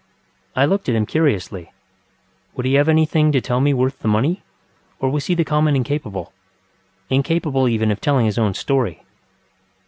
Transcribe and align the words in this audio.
I 0.55 0.65
looked 0.65 0.89
at 0.89 0.95
him 0.95 1.05
curiously. 1.05 1.71
Would 2.55 2.65
he 2.65 2.73
have 2.73 2.89
anything 2.89 3.31
to 3.33 3.39
tell 3.39 3.61
me 3.61 3.71
worth 3.71 3.99
the 3.99 4.07
money, 4.07 4.41
or 4.99 5.11
was 5.11 5.27
he 5.27 5.35
the 5.35 5.43
common 5.45 5.75
incapableŌĆöincapable 5.75 7.69
even 7.69 7.91
of 7.91 8.01
telling 8.01 8.25
his 8.25 8.39
own 8.39 8.55
story? 8.55 9.03